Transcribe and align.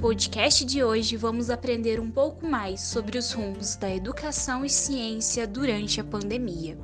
podcast 0.00 0.64
de 0.64 0.82
hoje, 0.82 1.14
vamos 1.14 1.50
aprender 1.50 2.00
um 2.00 2.10
pouco 2.10 2.46
mais 2.46 2.80
sobre 2.80 3.18
os 3.18 3.32
rumos 3.32 3.76
da 3.76 3.94
educação 3.94 4.64
e 4.64 4.70
ciência 4.70 5.46
durante 5.46 6.00
a 6.00 6.04
pandemia. 6.04 6.78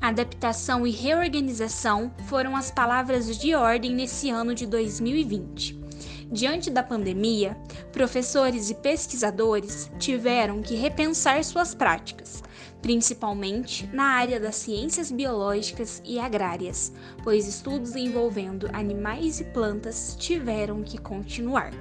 Adaptação 0.00 0.86
e 0.86 0.90
reorganização 0.90 2.10
foram 2.26 2.56
as 2.56 2.70
palavras 2.70 3.36
de 3.36 3.54
ordem 3.54 3.94
nesse 3.94 4.30
ano 4.30 4.54
de 4.54 4.66
2020. 4.66 5.78
Diante 6.32 6.70
da 6.70 6.82
pandemia, 6.82 7.54
professores 7.92 8.70
e 8.70 8.74
pesquisadores 8.74 9.90
tiveram 9.98 10.62
que 10.62 10.74
repensar 10.74 11.44
suas 11.44 11.74
práticas, 11.74 12.42
principalmente 12.82 13.88
na 13.92 14.04
área 14.04 14.38
das 14.38 14.56
ciências 14.56 15.10
biológicas 15.10 16.00
e 16.04 16.18
agrárias, 16.18 16.92
pois 17.24 17.46
estudos 17.48 17.96
envolvendo 17.96 18.68
animais 18.72 19.40
e 19.40 19.44
plantas 19.44 20.16
tiveram 20.18 20.82
que 20.82 20.98
continuar. 20.98 21.72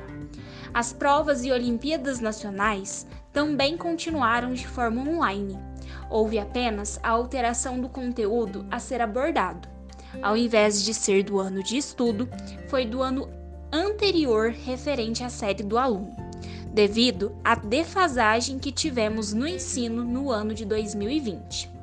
As 0.74 0.92
provas 0.92 1.46
e 1.46 1.52
Olimpíadas 1.52 2.20
Nacionais 2.20 3.08
também 3.32 3.78
continuaram 3.78 4.54
de 4.54 4.68
forma 4.68 5.02
online. 5.02 5.58
Houve 6.10 6.40
apenas 6.40 7.00
a 7.02 7.10
alteração 7.10 7.80
do 7.80 7.90
conteúdo 7.90 8.66
a 8.70 8.80
ser 8.80 9.02
abordado. 9.02 9.68
Ao 10.22 10.36
invés 10.36 10.84
de 10.84 10.94
ser 10.94 11.24
do 11.24 11.40
ano 11.40 11.62
de 11.64 11.78
estudo, 11.78 12.30
foi 12.68 12.86
do 12.86 13.02
ano 13.02 13.30
anterior 13.72 14.52
referente 14.52 15.24
à 15.24 15.30
série 15.30 15.64
do 15.64 15.78
aluno, 15.78 16.16
devido 16.76 17.34
à 17.42 17.56
defasagem 17.56 18.60
que 18.60 18.70
tivemos 18.70 19.32
no 19.32 19.48
ensino 19.48 20.04
no 20.04 20.30
ano 20.30 20.54
de 20.54 20.66
2020. 20.66 21.75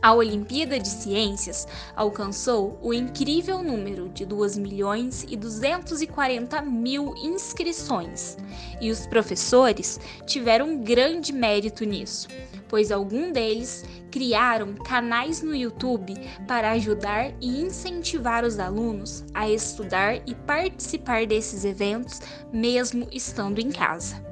A 0.00 0.14
Olimpíada 0.14 0.78
de 0.78 0.88
Ciências 0.88 1.66
alcançou 1.96 2.78
o 2.80 2.94
incrível 2.94 3.64
número 3.64 4.08
de 4.08 4.24
2 4.24 4.56
milhões 4.56 5.26
e 5.28 5.36
240 5.36 6.62
mil 6.62 7.16
inscrições, 7.16 8.36
e 8.80 8.92
os 8.92 9.08
professores 9.08 9.98
tiveram 10.24 10.78
grande 10.84 11.32
mérito 11.32 11.84
nisso, 11.84 12.28
pois 12.68 12.92
alguns 12.92 13.32
deles 13.32 13.84
criaram 14.08 14.72
canais 14.74 15.42
no 15.42 15.54
YouTube 15.54 16.14
para 16.46 16.70
ajudar 16.72 17.32
e 17.40 17.60
incentivar 17.60 18.44
os 18.44 18.60
alunos 18.60 19.24
a 19.34 19.50
estudar 19.50 20.22
e 20.28 20.34
participar 20.34 21.26
desses 21.26 21.64
eventos, 21.64 22.20
mesmo 22.52 23.08
estando 23.10 23.58
em 23.58 23.70
casa. 23.72 24.27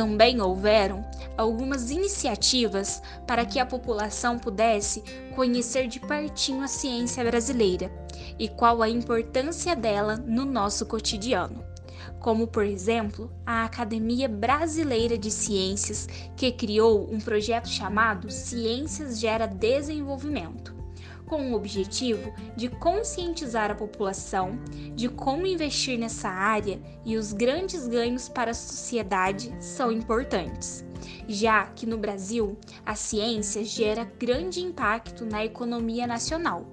Também 0.00 0.40
houveram 0.40 1.04
algumas 1.36 1.90
iniciativas 1.90 3.02
para 3.26 3.44
que 3.44 3.58
a 3.58 3.66
população 3.66 4.38
pudesse 4.38 5.04
conhecer 5.34 5.88
de 5.88 6.00
pertinho 6.00 6.62
a 6.62 6.66
ciência 6.66 7.22
brasileira 7.22 7.92
e 8.38 8.48
qual 8.48 8.80
a 8.80 8.88
importância 8.88 9.76
dela 9.76 10.16
no 10.16 10.46
nosso 10.46 10.86
cotidiano 10.86 11.62
como 12.18 12.46
por 12.46 12.64
exemplo 12.64 13.30
a 13.44 13.64
Academia 13.64 14.28
Brasileira 14.28 15.18
de 15.18 15.30
Ciências, 15.30 16.06
que 16.36 16.52
criou 16.52 17.08
um 17.10 17.18
projeto 17.18 17.68
chamado 17.68 18.30
Ciências 18.30 19.18
Gera 19.18 19.46
Desenvolvimento, 19.46 20.74
com 21.30 21.52
o 21.52 21.54
objetivo 21.54 22.34
de 22.56 22.68
conscientizar 22.68 23.70
a 23.70 23.74
população 23.76 24.58
de 24.96 25.08
como 25.08 25.46
investir 25.46 25.96
nessa 25.96 26.28
área 26.28 26.80
e 27.04 27.16
os 27.16 27.32
grandes 27.32 27.86
ganhos 27.86 28.28
para 28.28 28.50
a 28.50 28.54
sociedade 28.54 29.54
são 29.60 29.92
importantes, 29.92 30.84
já 31.28 31.66
que 31.66 31.86
no 31.86 31.96
Brasil 31.96 32.58
a 32.84 32.96
ciência 32.96 33.64
gera 33.64 34.10
grande 34.18 34.60
impacto 34.60 35.24
na 35.24 35.44
economia 35.44 36.04
nacional. 36.04 36.66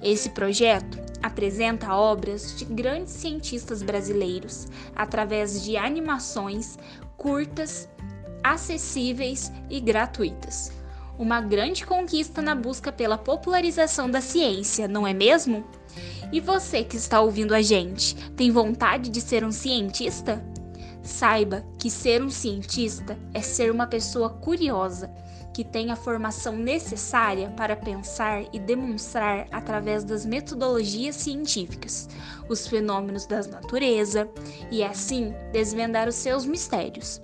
Esse 0.00 0.30
projeto 0.30 1.00
apresenta 1.20 1.92
obras 1.92 2.56
de 2.56 2.64
grandes 2.64 3.12
cientistas 3.12 3.82
brasileiros 3.82 4.68
através 4.94 5.64
de 5.64 5.76
animações 5.76 6.78
curtas, 7.16 7.88
acessíveis 8.44 9.50
e 9.68 9.80
gratuitas. 9.80 10.81
Uma 11.22 11.40
grande 11.40 11.86
conquista 11.86 12.42
na 12.42 12.52
busca 12.52 12.90
pela 12.90 13.16
popularização 13.16 14.10
da 14.10 14.20
ciência, 14.20 14.88
não 14.88 15.06
é 15.06 15.14
mesmo? 15.14 15.64
E 16.32 16.40
você 16.40 16.82
que 16.82 16.96
está 16.96 17.20
ouvindo 17.20 17.54
a 17.54 17.62
gente, 17.62 18.16
tem 18.32 18.50
vontade 18.50 19.08
de 19.08 19.20
ser 19.20 19.44
um 19.44 19.52
cientista? 19.52 20.44
Saiba 21.00 21.64
que 21.78 21.88
ser 21.88 22.24
um 22.24 22.28
cientista 22.28 23.16
é 23.32 23.40
ser 23.40 23.70
uma 23.70 23.86
pessoa 23.86 24.30
curiosa 24.30 25.14
que 25.54 25.62
tem 25.62 25.92
a 25.92 25.96
formação 25.96 26.56
necessária 26.56 27.50
para 27.50 27.76
pensar 27.76 28.42
e 28.52 28.58
demonstrar 28.58 29.46
através 29.52 30.02
das 30.02 30.26
metodologias 30.26 31.14
científicas 31.14 32.08
os 32.48 32.66
fenômenos 32.66 33.26
da 33.26 33.40
natureza 33.42 34.28
e 34.72 34.82
assim 34.82 35.32
desvendar 35.52 36.08
os 36.08 36.16
seus 36.16 36.44
mistérios. 36.44 37.22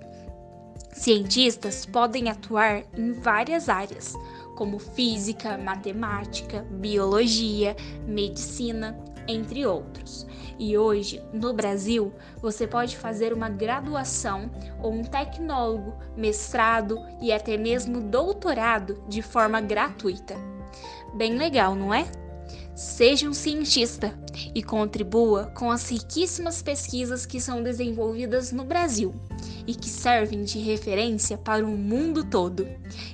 Cientistas 0.99 1.85
podem 1.85 2.29
atuar 2.29 2.83
em 2.93 3.13
várias 3.13 3.69
áreas, 3.69 4.15
como 4.57 4.77
física, 4.77 5.57
matemática, 5.57 6.65
biologia, 6.71 7.73
medicina, 8.05 8.99
entre 9.25 9.65
outros. 9.65 10.27
E 10.59 10.77
hoje, 10.77 11.23
no 11.31 11.53
Brasil, 11.53 12.13
você 12.41 12.67
pode 12.67 12.97
fazer 12.97 13.31
uma 13.31 13.47
graduação 13.47 14.51
ou 14.83 14.91
um 14.91 15.01
tecnólogo, 15.01 15.93
mestrado 16.17 16.99
e 17.21 17.31
até 17.31 17.55
mesmo 17.55 18.01
doutorado 18.01 19.01
de 19.07 19.21
forma 19.21 19.61
gratuita. 19.61 20.35
Bem 21.13 21.37
legal, 21.37 21.75
não 21.75 21.93
é? 21.93 22.11
Seja 22.75 23.29
um 23.29 23.33
cientista 23.33 24.13
e 24.53 24.61
contribua 24.61 25.45
com 25.55 25.71
as 25.71 25.89
riquíssimas 25.89 26.61
pesquisas 26.61 27.25
que 27.25 27.39
são 27.39 27.63
desenvolvidas 27.63 28.51
no 28.51 28.65
Brasil 28.65 29.15
e 29.69 29.75
que 29.75 29.87
servem 29.87 30.43
de 30.43 30.57
referência 30.57 31.37
para 31.37 31.63
o 31.63 31.77
mundo 31.77 32.23
todo. 32.23 32.67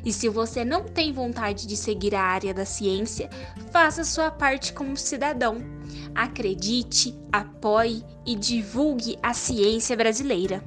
E 0.06 0.14
se 0.14 0.30
você 0.30 0.64
não 0.64 0.86
tem 0.86 1.12
vontade 1.12 1.68
de 1.68 1.76
seguir 1.76 2.16
a 2.16 2.22
área 2.22 2.54
da 2.54 2.64
ciência, 2.64 3.30
faça 3.74 4.06
sua 4.06 4.32
parte 4.32 4.72
como 4.72 4.96
cidadão. 4.96 5.58
Acredite, 6.16 7.14
apoie 7.30 8.02
e 8.26 8.38
divulgue 8.38 9.20
a 9.22 9.34
ciência 9.34 9.98
brasileira. 9.98 10.64